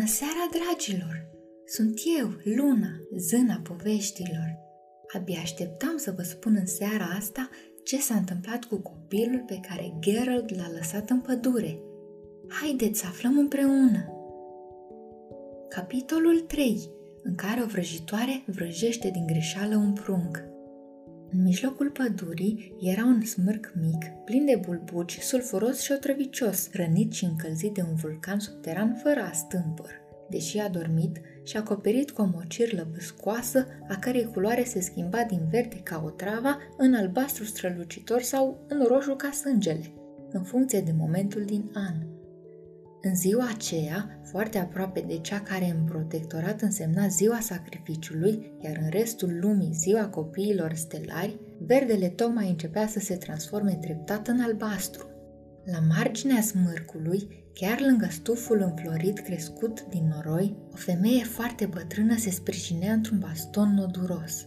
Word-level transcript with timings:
Bună 0.00 0.12
seara, 0.12 0.48
dragilor! 0.50 1.28
Sunt 1.64 2.00
eu, 2.18 2.28
Luna, 2.56 2.88
zâna 3.16 3.60
poveștilor. 3.62 4.58
Abia 5.16 5.40
așteptam 5.40 5.96
să 5.96 6.12
vă 6.16 6.22
spun 6.22 6.56
în 6.58 6.66
seara 6.66 7.04
asta 7.18 7.48
ce 7.84 7.98
s-a 7.98 8.14
întâmplat 8.14 8.64
cu 8.64 8.76
copilul 8.76 9.44
pe 9.46 9.60
care 9.68 9.94
Geralt 9.98 10.56
l-a 10.56 10.70
lăsat 10.74 11.10
în 11.10 11.20
pădure. 11.20 11.78
Haideți 12.48 13.00
să 13.00 13.06
aflăm 13.06 13.38
împreună! 13.38 14.12
Capitolul 15.68 16.40
3, 16.40 16.90
în 17.22 17.34
care 17.34 17.62
o 17.62 17.66
vrăjitoare 17.66 18.42
vrăjește 18.46 19.10
din 19.10 19.26
greșeală 19.26 19.76
un 19.76 19.92
prunc. 19.92 20.42
În 21.32 21.42
mijlocul 21.42 21.90
pădurii 21.90 22.74
era 22.80 23.04
un 23.04 23.22
smârc 23.22 23.72
mic, 23.80 24.04
plin 24.24 24.44
de 24.44 24.60
bulbuci, 24.64 25.18
sulfuros 25.18 25.80
și 25.80 25.92
otrăvicios, 25.92 26.70
rănit 26.72 27.12
și 27.12 27.24
încălzit 27.24 27.74
de 27.74 27.82
un 27.88 27.94
vulcan 27.94 28.38
subteran 28.38 28.94
fără 29.02 29.20
astâmpăr. 29.20 29.90
Deși 30.30 30.58
a 30.58 30.68
dormit 30.68 31.20
și 31.44 31.56
acoperit 31.56 32.10
cu 32.10 32.22
o 32.22 32.28
mocirlă 32.34 32.88
băscoasă, 32.92 33.66
a 33.88 33.96
cărei 33.96 34.30
culoare 34.32 34.64
se 34.64 34.80
schimba 34.80 35.24
din 35.24 35.40
verde 35.50 35.76
ca 35.76 36.02
o 36.04 36.10
trava 36.10 36.58
în 36.76 36.94
albastru 36.94 37.44
strălucitor 37.44 38.22
sau 38.22 38.64
în 38.68 38.84
roșu 38.84 39.14
ca 39.14 39.30
sângele, 39.30 39.92
în 40.30 40.42
funcție 40.42 40.80
de 40.80 40.92
momentul 40.96 41.44
din 41.44 41.70
an. 41.74 42.09
În 43.02 43.14
ziua 43.14 43.48
aceea, 43.54 44.20
foarte 44.22 44.58
aproape 44.58 45.00
de 45.00 45.18
cea 45.18 45.40
care 45.40 45.76
în 45.78 45.84
protectorat 45.84 46.60
însemna 46.60 47.06
ziua 47.06 47.40
sacrificiului, 47.40 48.52
iar 48.58 48.78
în 48.82 48.90
restul 48.90 49.38
lumii 49.40 49.72
ziua 49.72 50.08
copiilor 50.08 50.74
stelari, 50.74 51.40
verdele 51.58 52.08
tocmai 52.08 52.48
începea 52.48 52.86
să 52.86 52.98
se 52.98 53.16
transforme 53.16 53.78
treptat 53.80 54.28
în 54.28 54.40
albastru. 54.40 55.08
La 55.64 55.78
marginea 55.96 56.40
smârcului, 56.40 57.44
chiar 57.54 57.80
lângă 57.80 58.06
stuful 58.10 58.60
înflorit 58.60 59.18
crescut 59.18 59.86
din 59.88 60.12
noroi, 60.14 60.56
o 60.72 60.76
femeie 60.76 61.24
foarte 61.24 61.66
bătrână 61.66 62.16
se 62.16 62.30
sprijinea 62.30 62.92
într-un 62.92 63.18
baston 63.18 63.74
noduros. 63.74 64.46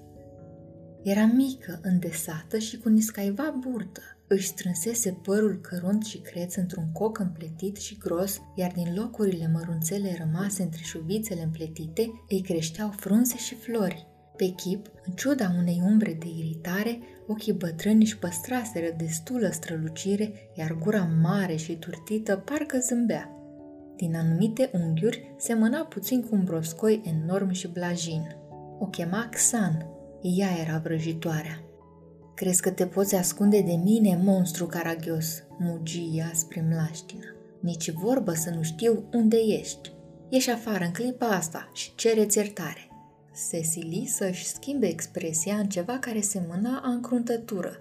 Era 1.04 1.26
mică, 1.26 1.80
îndesată 1.82 2.58
și 2.58 2.78
cu 2.78 2.90
niscaiva 2.90 3.56
burtă. 3.60 4.02
Își 4.28 4.48
strânsese 4.48 5.12
părul 5.12 5.60
cărunt 5.62 6.06
și 6.06 6.18
creț 6.18 6.56
într-un 6.56 6.92
coc 6.92 7.20
împletit 7.20 7.76
și 7.78 7.98
gros, 7.98 8.42
iar 8.56 8.72
din 8.72 8.94
locurile 8.96 9.50
mărunțele 9.54 10.18
rămase 10.20 10.64
între 10.64 10.82
șuvițele 10.84 11.42
împletite, 11.42 12.12
îi 12.30 12.42
creșteau 12.42 12.90
frunze 12.90 13.38
și 13.38 13.56
flori. 13.56 14.08
Pe 14.36 14.46
chip, 14.46 14.92
în 15.06 15.14
ciuda 15.14 15.52
unei 15.60 15.82
umbre 15.86 16.14
de 16.20 16.28
iritare, 16.38 17.00
ochii 17.28 17.54
bătrâni 17.54 18.02
își 18.02 18.18
păstraseră 18.18 18.94
destulă 18.98 19.50
strălucire, 19.50 20.34
iar 20.54 20.78
gura 20.80 21.10
mare 21.22 21.56
și 21.56 21.78
turtită 21.78 22.36
parcă 22.36 22.78
zâmbea. 22.80 23.30
Din 23.96 24.16
anumite 24.16 24.70
unghiuri 24.74 25.36
semăna 25.38 25.86
puțin 25.86 26.22
cu 26.22 26.36
un 26.36 26.44
broscoi 26.44 27.02
enorm 27.06 27.52
și 27.52 27.68
blajin. 27.68 28.36
O 28.80 28.86
chema 28.86 29.30
Xan. 29.32 29.86
Ea 30.22 30.50
era 30.62 30.78
vrăjitoarea. 30.78 31.64
Crezi 32.36 32.62
că 32.62 32.70
te 32.70 32.86
poți 32.86 33.16
ascunde 33.16 33.62
de 33.62 33.74
mine, 33.84 34.20
monstru 34.24 34.66
caragios?" 34.66 35.44
mugia 35.60 36.32
spre 36.34 36.66
mlaștină. 36.70 37.36
Nici 37.60 37.92
vorbă 37.92 38.34
să 38.34 38.50
nu 38.50 38.62
știu 38.62 39.04
unde 39.14 39.38
ești. 39.38 39.92
Ieși 40.30 40.50
afară 40.50 40.84
în 40.84 40.92
clipa 40.92 41.26
asta 41.26 41.72
și 41.74 41.96
cereți 41.96 42.38
iertare. 42.38 42.88
Se 43.34 43.62
sili 43.62 44.06
să-și 44.08 44.46
schimbe 44.46 44.88
expresia 44.88 45.56
în 45.56 45.70
ceva 45.70 46.00
care 46.00 46.22
semăna 46.22 46.82
a 46.84 46.90
încruntătură. 46.90 47.80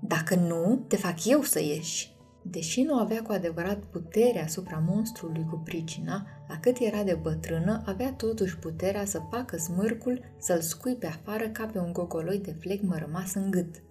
Dacă 0.00 0.34
nu, 0.34 0.84
te 0.88 0.96
fac 0.96 1.24
eu 1.24 1.42
să 1.42 1.60
ieși. 1.60 2.11
Deși 2.42 2.82
nu 2.82 2.94
avea 2.94 3.22
cu 3.22 3.32
adevărat 3.32 3.78
putere 3.78 4.42
asupra 4.42 4.84
monstrului 4.88 5.46
cu 5.50 5.60
pricina, 5.64 6.26
la 6.48 6.58
cât 6.60 6.76
era 6.80 7.02
de 7.02 7.18
bătrână, 7.22 7.82
avea 7.86 8.12
totuși 8.12 8.58
puterea 8.58 9.04
să 9.04 9.20
facă 9.30 9.56
smârcul 9.56 10.20
să-l 10.38 10.60
scui 10.60 10.94
pe 10.94 11.06
afară 11.06 11.48
ca 11.48 11.66
pe 11.66 11.78
un 11.78 11.92
gogoloi 11.92 12.38
de 12.38 12.56
flegmă 12.60 12.96
rămas 12.98 13.34
în 13.34 13.50
gât. 13.50 13.82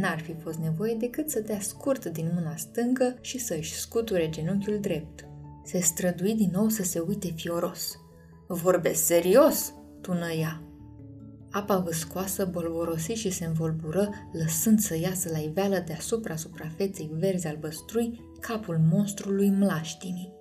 N-ar 0.00 0.20
fi 0.20 0.34
fost 0.34 0.58
nevoie 0.58 0.94
decât 0.94 1.30
să 1.30 1.40
dea 1.40 1.60
scurt 1.60 2.04
din 2.04 2.30
mâna 2.34 2.56
stângă 2.56 3.18
și 3.20 3.38
să-și 3.38 3.74
scuture 3.74 4.28
genunchiul 4.28 4.78
drept. 4.80 5.26
Se 5.64 5.80
strădui 5.80 6.34
din 6.34 6.50
nou 6.52 6.68
să 6.68 6.82
se 6.82 6.98
uite 6.98 7.32
fioros. 7.36 7.98
Vorbesc 8.46 9.04
serios?" 9.04 9.72
tună 10.00 10.30
ea. 10.30 10.67
Apa 11.50 11.78
vâscoasă 11.78 12.44
bolborosi 12.44 13.12
și 13.12 13.30
se 13.30 13.44
învolbură, 13.44 14.08
lăsând 14.32 14.78
să 14.78 14.98
iasă 14.98 15.28
la 15.32 15.38
iveală 15.38 15.82
deasupra 15.86 16.36
suprafeței 16.36 17.10
verzi 17.18 17.46
albăstrui 17.46 18.20
capul 18.40 18.80
monstrului 18.90 19.50
mlaștinii. 19.50 20.32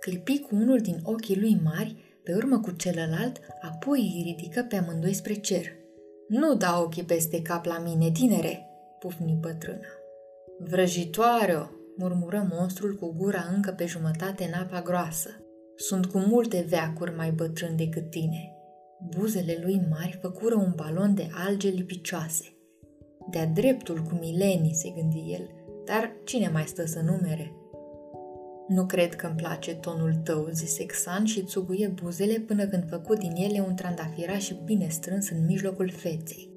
Clipi 0.00 0.38
cu 0.38 0.54
unul 0.54 0.78
din 0.78 1.00
ochii 1.02 1.40
lui 1.40 1.60
mari, 1.64 2.20
pe 2.22 2.34
urmă 2.34 2.60
cu 2.60 2.70
celălalt, 2.70 3.40
apoi 3.60 3.98
îi 3.98 4.22
ridică 4.22 4.66
pe 4.68 4.76
amândoi 4.76 5.12
spre 5.12 5.34
cer. 5.34 5.66
Nu 6.28 6.54
da 6.54 6.80
ochii 6.80 7.04
peste 7.04 7.42
cap 7.42 7.64
la 7.64 7.78
mine, 7.78 8.10
tinere!" 8.10 8.66
pufni 8.98 9.38
bătrâna. 9.40 9.88
Vrăjitoare-o!" 10.58 11.66
murmură 11.96 12.48
monstrul 12.50 12.94
cu 12.94 13.14
gura 13.16 13.44
încă 13.54 13.70
pe 13.70 13.86
jumătate 13.86 14.44
în 14.44 14.60
apa 14.60 14.82
groasă. 14.82 15.30
Sunt 15.76 16.06
cu 16.06 16.18
multe 16.18 16.66
veacuri 16.68 17.16
mai 17.16 17.30
bătrân 17.30 17.76
decât 17.76 18.10
tine. 18.10 18.56
Buzele 19.08 19.58
lui 19.62 19.86
mari 19.90 20.18
făcură 20.20 20.54
un 20.54 20.72
balon 20.76 21.14
de 21.14 21.28
alge 21.46 21.68
lipicioase. 21.68 22.44
De-a 23.30 23.46
dreptul 23.46 24.02
cu 24.02 24.18
milenii, 24.20 24.74
se 24.74 24.90
gândi 24.90 25.32
el, 25.32 25.50
dar 25.84 26.12
cine 26.24 26.48
mai 26.48 26.64
stă 26.66 26.86
să 26.86 27.00
numere? 27.00 27.52
Nu 28.68 28.86
cred 28.86 29.14
că 29.14 29.26
îmi 29.26 29.36
place 29.36 29.74
tonul 29.74 30.14
tău, 30.14 30.48
zise 30.52 30.86
Xan 30.86 31.24
și 31.24 31.44
țuguie 31.44 31.88
buzele 32.02 32.38
până 32.38 32.66
când 32.66 32.88
făcu 32.88 33.14
din 33.14 33.32
ele 33.36 33.64
un 33.66 33.74
trandafiraș 33.74 34.50
bine 34.64 34.88
strâns 34.88 35.30
în 35.30 35.44
mijlocul 35.46 35.90
feței. 35.90 36.50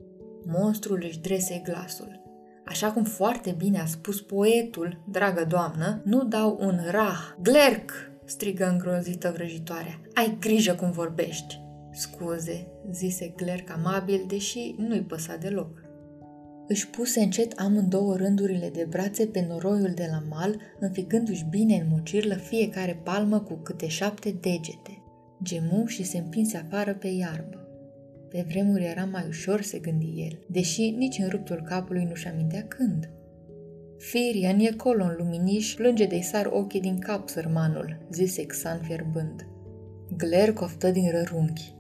Monstrul 0.46 1.04
își 1.04 1.20
drese 1.20 1.62
glasul. 1.64 2.24
Așa 2.66 2.92
cum 2.92 3.04
foarte 3.04 3.56
bine 3.58 3.80
a 3.80 3.86
spus 3.86 4.22
poetul, 4.22 5.04
dragă 5.12 5.46
doamnă, 5.48 6.02
nu 6.04 6.24
dau 6.24 6.58
un 6.62 6.80
rah. 6.90 7.36
Glerc! 7.42 7.92
strigă 8.26 8.70
îngrozită 8.70 9.32
vrăjitoarea. 9.36 10.02
Ai 10.14 10.38
grijă 10.40 10.74
cum 10.74 10.92
vorbești! 10.92 11.65
Scuze, 11.96 12.68
zise 12.92 13.34
Glerc 13.36 13.70
amabil, 13.70 14.26
deși 14.28 14.76
nu-i 14.78 15.02
păsa 15.02 15.36
deloc. 15.36 15.84
Își 16.68 16.90
puse 16.90 17.20
încet 17.20 17.60
amândouă 17.60 18.16
rândurile 18.16 18.70
de 18.70 18.88
brațe 18.90 19.26
pe 19.26 19.46
noroiul 19.48 19.92
de 19.96 20.08
la 20.12 20.24
mal, 20.30 20.62
înficându-și 20.80 21.46
bine 21.50 21.76
în 21.76 21.88
mucirlă 21.90 22.36
fiecare 22.36 23.02
palmă 23.04 23.40
cu 23.40 23.54
câte 23.54 23.88
șapte 23.88 24.30
degete. 24.30 25.04
Gemu 25.44 25.86
și 25.86 26.04
se 26.04 26.18
împinse 26.18 26.58
afară 26.58 26.94
pe 26.94 27.08
iarbă. 27.08 27.68
Pe 28.30 28.46
vremuri 28.48 28.84
era 28.84 29.06
mai 29.06 29.26
ușor, 29.28 29.62
se 29.62 29.80
gândi 29.80 30.14
el, 30.16 30.40
deși 30.48 30.90
nici 30.90 31.18
în 31.18 31.30
ruptul 31.30 31.62
capului 31.66 32.04
nu-și 32.04 32.28
amintea 32.28 32.64
când. 32.68 33.10
Firian 33.98 34.60
e 34.60 34.72
colo 34.72 35.04
în 35.04 35.16
luminiș, 35.18 35.74
plânge 35.74 36.06
de-i 36.06 36.22
sar 36.22 36.46
ochii 36.46 36.82
din 36.82 37.00
cap, 37.00 37.30
sărmanul, 37.30 37.98
zise 38.12 38.46
Xan 38.46 38.80
fierbând. 38.82 39.48
Gler 40.18 40.54
coftă 40.54 40.92
din 40.92 41.12
rărunchi. 41.12 41.75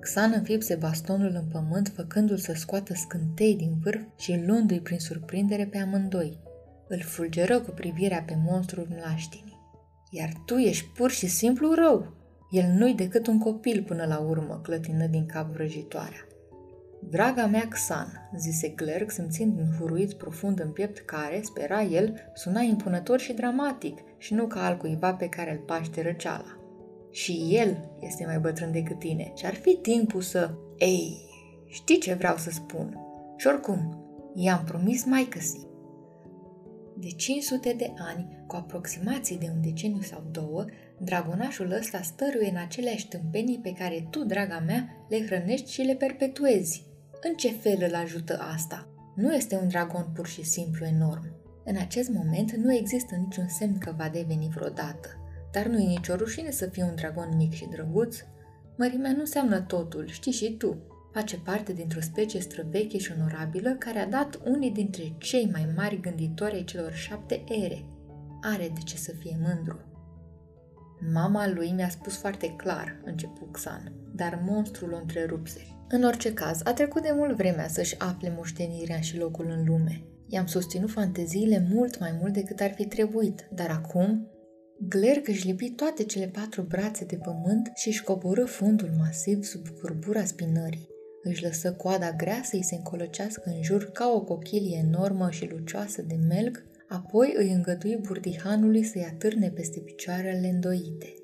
Xan 0.00 0.32
înfipse 0.36 0.74
bastonul 0.74 1.32
în 1.34 1.44
pământ, 1.52 1.92
făcându-l 1.94 2.36
să 2.36 2.52
scoată 2.52 2.94
scântei 2.94 3.56
din 3.56 3.72
vârf 3.82 4.02
și 4.16 4.42
luându-i 4.46 4.80
prin 4.80 4.98
surprindere 4.98 5.66
pe 5.66 5.78
amândoi. 5.78 6.38
Îl 6.88 7.00
fulgeră 7.00 7.60
cu 7.60 7.70
privirea 7.70 8.22
pe 8.26 8.38
monstrul 8.44 8.88
mlaștinii. 8.90 9.58
Iar 10.10 10.32
tu 10.46 10.54
ești 10.54 10.86
pur 10.96 11.10
și 11.10 11.26
simplu 11.26 11.74
rău. 11.74 12.18
El 12.50 12.64
nu-i 12.76 12.94
decât 12.94 13.26
un 13.26 13.38
copil 13.38 13.82
până 13.82 14.04
la 14.04 14.18
urmă, 14.18 14.60
clătină 14.62 15.06
din 15.06 15.26
cap 15.26 15.52
vrăjitoarea. 15.52 16.26
Draga 17.08 17.46
mea 17.46 17.66
Xan, 17.68 18.30
zise 18.36 18.74
Clerc, 18.74 19.10
simțind 19.10 19.58
un 19.58 19.76
huruit 19.78 20.12
profund 20.12 20.60
în 20.60 20.70
piept 20.70 20.98
care, 20.98 21.40
spera 21.42 21.82
el, 21.82 22.14
suna 22.34 22.60
impunător 22.60 23.18
și 23.18 23.32
dramatic 23.32 23.98
și 24.18 24.34
nu 24.34 24.46
ca 24.46 24.64
al 24.66 24.76
cuiva 24.76 25.14
pe 25.14 25.28
care 25.28 25.52
îl 25.52 25.58
paște 25.58 26.02
răceala. 26.02 26.59
Și 27.10 27.48
el 27.50 27.90
este 28.00 28.24
mai 28.26 28.38
bătrân 28.38 28.72
decât 28.72 28.98
tine 28.98 29.32
și 29.36 29.46
ar 29.46 29.54
fi 29.54 29.74
timpul 29.76 30.20
să... 30.20 30.50
Ei, 30.78 31.16
știi 31.66 31.98
ce 31.98 32.14
vreau 32.14 32.36
să 32.36 32.50
spun? 32.50 32.98
Și 33.36 33.46
oricum, 33.46 34.04
i-am 34.34 34.64
promis 34.64 35.04
mai 35.04 35.24
căsi. 35.24 35.68
De 36.96 37.08
500 37.08 37.72
de 37.72 37.92
ani, 37.98 38.44
cu 38.46 38.56
aproximații 38.56 39.38
de 39.38 39.50
un 39.54 39.60
deceniu 39.60 40.00
sau 40.00 40.24
două, 40.30 40.64
dragonașul 40.98 41.70
ăsta 41.70 42.00
stăruie 42.02 42.48
în 42.50 42.56
aceleași 42.56 43.08
tâmpenii 43.08 43.60
pe 43.62 43.72
care 43.72 44.06
tu, 44.10 44.24
draga 44.24 44.62
mea, 44.66 45.06
le 45.08 45.24
hrănești 45.26 45.72
și 45.72 45.82
le 45.82 45.94
perpetuezi. 45.94 46.84
În 47.22 47.34
ce 47.34 47.50
fel 47.50 47.78
îl 47.88 47.94
ajută 47.94 48.38
asta? 48.54 48.88
Nu 49.14 49.34
este 49.34 49.56
un 49.56 49.68
dragon 49.68 50.06
pur 50.14 50.26
și 50.26 50.44
simplu 50.44 50.84
enorm. 50.84 51.38
În 51.64 51.76
acest 51.76 52.08
moment 52.08 52.52
nu 52.52 52.74
există 52.74 53.14
niciun 53.14 53.48
semn 53.48 53.78
că 53.78 53.94
va 53.96 54.08
deveni 54.08 54.48
vreodată. 54.54 55.19
Dar 55.52 55.66
nu 55.66 55.78
e 55.78 55.86
nicio 55.86 56.14
rușine 56.14 56.50
să 56.50 56.66
fii 56.66 56.82
un 56.82 56.94
dragon 56.94 57.36
mic 57.36 57.52
și 57.52 57.68
drăguț. 57.70 58.16
Mărimea 58.76 59.12
nu 59.12 59.20
înseamnă 59.20 59.60
totul, 59.60 60.06
știi 60.06 60.32
și 60.32 60.56
tu. 60.56 60.76
Face 61.12 61.36
parte 61.36 61.72
dintr-o 61.72 62.00
specie 62.00 62.40
străveche 62.40 62.98
și 62.98 63.12
onorabilă 63.18 63.76
care 63.78 63.98
a 63.98 64.06
dat 64.06 64.40
unii 64.44 64.70
dintre 64.70 65.14
cei 65.18 65.48
mai 65.52 65.72
mari 65.76 66.00
gânditori 66.00 66.54
ai 66.54 66.64
celor 66.64 66.92
șapte 66.92 67.44
ere. 67.48 67.84
Are 68.42 68.70
de 68.74 68.80
ce 68.84 68.96
să 68.96 69.12
fie 69.18 69.38
mândru. 69.42 69.78
Mama 71.12 71.48
lui 71.48 71.70
mi-a 71.70 71.88
spus 71.88 72.16
foarte 72.16 72.54
clar, 72.56 73.00
începu 73.04 73.48
Xan, 73.50 73.92
dar 74.14 74.42
monstrul 74.46 74.92
o 74.92 74.96
întrerupse. 74.96 75.60
În 75.88 76.04
orice 76.04 76.32
caz, 76.32 76.60
a 76.64 76.72
trecut 76.72 77.02
de 77.02 77.12
mult 77.14 77.36
vremea 77.36 77.68
să-și 77.68 77.98
afle 77.98 78.32
moștenirea 78.36 79.00
și 79.00 79.18
locul 79.18 79.46
în 79.48 79.64
lume. 79.64 80.02
I-am 80.26 80.46
susținut 80.46 80.90
fanteziile 80.90 81.66
mult 81.72 81.98
mai 81.98 82.16
mult 82.20 82.32
decât 82.32 82.60
ar 82.60 82.72
fi 82.74 82.86
trebuit, 82.86 83.48
dar 83.54 83.70
acum 83.70 84.28
Glerg 84.88 85.28
își 85.28 85.46
lipi 85.46 85.70
toate 85.70 86.04
cele 86.04 86.26
patru 86.26 86.62
brațe 86.62 87.04
de 87.04 87.16
pământ 87.16 87.70
și 87.74 87.88
își 87.88 88.02
coborâ 88.02 88.44
fundul 88.44 88.90
masiv 88.98 89.42
sub 89.42 89.68
curbura 89.68 90.24
spinării. 90.24 90.88
Își 91.22 91.42
lăsă 91.42 91.72
coada 91.72 92.12
grea 92.12 92.40
să-i 92.44 92.62
se 92.62 92.74
încolăcească 92.74 93.42
în 93.54 93.62
jur 93.62 93.84
ca 93.84 94.12
o 94.12 94.20
cochilie 94.20 94.84
enormă 94.88 95.30
și 95.30 95.50
lucioasă 95.50 96.02
de 96.02 96.18
melc, 96.28 96.62
apoi 96.88 97.34
îi 97.36 97.52
îngădui 97.52 97.96
burdihanului 97.96 98.82
să-i 98.82 99.08
atârne 99.12 99.50
peste 99.50 99.80
picioarele 99.80 100.48
îndoite. 100.48 101.14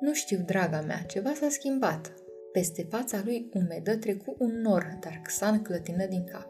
Nu 0.00 0.14
știu, 0.14 0.42
draga 0.46 0.80
mea, 0.80 1.02
ceva 1.06 1.32
s-a 1.34 1.48
schimbat. 1.50 2.14
Peste 2.52 2.86
fața 2.90 3.22
lui 3.24 3.50
umedă 3.54 3.96
trecu 3.96 4.36
un 4.38 4.60
nor, 4.60 4.98
dar 5.00 5.20
Xan 5.22 5.62
clătină 5.62 6.06
din 6.06 6.24
cap. 6.24 6.48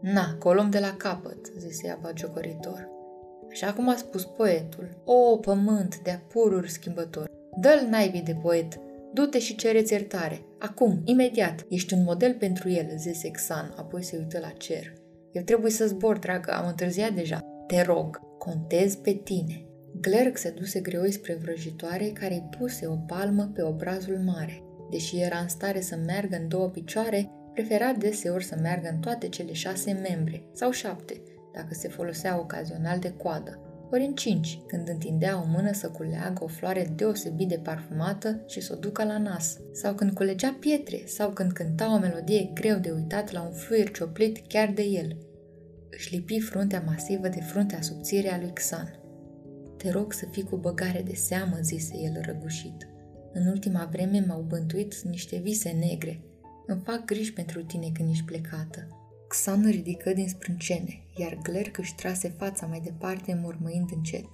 Na, 0.00 0.36
colom 0.38 0.70
de 0.70 0.78
la 0.78 0.94
capăt, 0.96 1.52
zise 1.58 1.86
ea 1.86 1.98
bagiocoritor. 2.02 2.93
Așa 3.54 3.72
cum 3.72 3.88
a 3.88 3.96
spus 3.96 4.24
poetul, 4.24 5.02
o 5.04 5.36
pământ 5.36 5.98
de 5.98 6.10
apururi 6.10 6.70
schimbător, 6.70 7.30
dă-l 7.56 7.86
naibii 7.90 8.22
de 8.22 8.36
poet, 8.42 8.80
du-te 9.12 9.38
și 9.38 9.56
cereți 9.56 9.92
iertare, 9.92 10.40
acum, 10.58 11.00
imediat, 11.04 11.64
ești 11.68 11.94
un 11.94 12.02
model 12.02 12.34
pentru 12.34 12.70
el, 12.70 12.86
zise 12.96 13.30
Xan, 13.30 13.74
apoi 13.76 14.02
se 14.02 14.16
uită 14.16 14.38
la 14.38 14.48
cer. 14.48 14.92
Eu 15.32 15.42
trebuie 15.42 15.70
să 15.70 15.86
zbor, 15.86 16.18
dragă, 16.18 16.52
am 16.52 16.66
întârziat 16.66 17.12
deja. 17.12 17.40
Te 17.66 17.82
rog, 17.82 18.20
contez 18.38 18.94
pe 18.94 19.12
tine. 19.12 19.66
Glerg 20.00 20.36
se 20.36 20.50
duse 20.50 20.80
greoi 20.80 21.10
spre 21.10 21.38
vrăjitoare 21.42 22.06
care 22.06 22.34
îi 22.34 22.48
puse 22.58 22.86
o 22.86 22.96
palmă 22.96 23.50
pe 23.54 23.62
obrazul 23.62 24.18
mare. 24.18 24.62
Deși 24.90 25.20
era 25.20 25.38
în 25.38 25.48
stare 25.48 25.80
să 25.80 25.96
meargă 26.06 26.36
în 26.36 26.48
două 26.48 26.68
picioare, 26.68 27.30
prefera 27.52 27.92
deseori 27.92 28.44
să 28.44 28.56
meargă 28.62 28.88
în 28.92 28.98
toate 28.98 29.28
cele 29.28 29.52
șase 29.52 29.92
membre, 29.92 30.44
sau 30.52 30.70
șapte, 30.70 31.20
dacă 31.54 31.74
se 31.74 31.88
folosea 31.88 32.38
ocazional 32.38 32.98
de 32.98 33.10
coadă, 33.10 33.58
ori 33.90 34.04
în 34.04 34.14
cinci, 34.14 34.60
când 34.66 34.88
întindea 34.88 35.42
o 35.42 35.46
mână 35.46 35.72
să 35.72 35.88
culeagă 35.88 36.44
o 36.44 36.46
floare 36.46 36.92
deosebit 36.96 37.48
de 37.48 37.60
parfumată 37.62 38.44
și 38.46 38.60
să 38.60 38.72
o 38.76 38.78
ducă 38.78 39.04
la 39.04 39.18
nas, 39.18 39.58
sau 39.72 39.94
când 39.94 40.12
culegea 40.12 40.56
pietre, 40.60 41.02
sau 41.06 41.30
când 41.30 41.52
cânta 41.52 41.94
o 41.94 41.98
melodie 41.98 42.50
greu 42.54 42.78
de 42.78 42.90
uitat 42.90 43.32
la 43.32 43.42
un 43.42 43.52
fluier 43.52 43.90
cioplit 43.90 44.46
chiar 44.46 44.72
de 44.74 44.82
el. 44.82 45.16
Își 45.90 46.14
lipi 46.14 46.40
fruntea 46.40 46.82
masivă 46.86 47.28
de 47.28 47.40
fruntea 47.40 47.80
subțire 47.80 48.32
a 48.32 48.38
lui 48.38 48.52
Xan. 48.52 48.98
Te 49.76 49.90
rog 49.90 50.12
să 50.12 50.26
fii 50.30 50.42
cu 50.42 50.56
băgare 50.56 51.02
de 51.02 51.14
seamă, 51.14 51.56
zise 51.60 51.94
el 51.96 52.20
răgușit. 52.24 52.88
În 53.32 53.46
ultima 53.46 53.88
vreme 53.90 54.24
m-au 54.28 54.40
bântuit 54.40 55.00
niște 55.02 55.36
vise 55.36 55.70
negre. 55.70 56.20
Îmi 56.66 56.80
fac 56.84 57.04
griji 57.04 57.32
pentru 57.32 57.64
tine 57.64 57.90
când 57.92 58.10
ești 58.10 58.24
plecată. 58.24 59.03
Xan 59.34 59.70
ridică 59.70 60.12
din 60.12 60.28
sprâncene, 60.28 61.02
iar 61.16 61.38
Glerc 61.42 61.78
își 61.78 61.94
trase 61.94 62.34
fața 62.38 62.66
mai 62.66 62.80
departe, 62.80 63.40
mormăind 63.42 63.90
încet. 63.94 64.28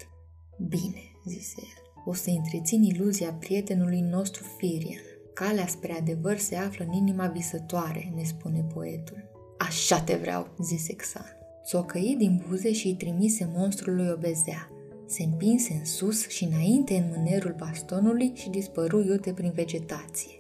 Bine, 0.69 1.03
zise 1.27 1.55
el, 1.57 2.03
o 2.05 2.13
să 2.13 2.31
întrețin 2.31 2.83
iluzia 2.83 3.33
prietenului 3.33 4.01
nostru 4.01 4.45
Firian. 4.57 5.01
Calea 5.35 5.67
spre 5.67 5.93
adevăr 5.93 6.39
se 6.39 6.57
află 6.57 6.85
în 6.85 6.93
inima 6.93 7.27
visătoare, 7.27 8.13
ne 8.15 8.23
spune 8.23 8.67
poetul. 8.75 9.31
Așa 9.59 10.01
te 10.01 10.15
vreau, 10.15 10.49
zise 10.63 10.95
Xan. 10.95 11.37
Țocăi 11.65 12.15
din 12.19 12.45
buze 12.49 12.73
și 12.73 12.87
îi 12.87 12.95
trimise 12.95 13.51
monstrului 13.55 14.09
o 14.09 14.17
bezea. 14.17 14.71
Se 15.07 15.23
împinse 15.23 15.73
în 15.73 15.85
sus 15.85 16.29
și 16.29 16.45
înainte 16.45 16.95
în 16.95 17.15
mânerul 17.17 17.55
bastonului 17.59 18.33
și 18.35 18.51
dispăru 18.51 19.01
iute 19.01 19.33
prin 19.33 19.51
vegetație. 19.55 20.33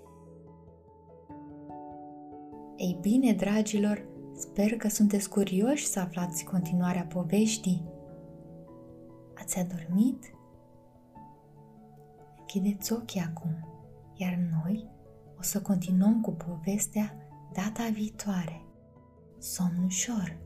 Ei 2.76 2.98
bine, 3.00 3.32
dragilor, 3.32 4.08
sper 4.40 4.76
că 4.76 4.88
sunteți 4.88 5.28
curioși 5.28 5.86
să 5.86 6.00
aflați 6.00 6.44
continuarea 6.44 7.02
poveștii. 7.02 7.84
Ați 9.34 9.58
adormit? 9.58 10.24
Închideți 12.38 12.92
ochii 12.92 13.20
acum, 13.20 13.68
iar 14.14 14.34
noi 14.34 14.90
o 15.38 15.42
să 15.42 15.60
continuăm 15.60 16.20
cu 16.20 16.30
povestea 16.30 17.14
data 17.52 17.88
viitoare. 17.92 18.64
Somn 19.38 19.84
ușor! 19.84 20.38